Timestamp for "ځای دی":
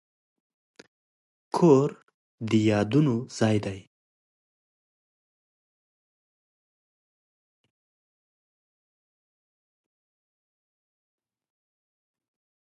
3.37-3.79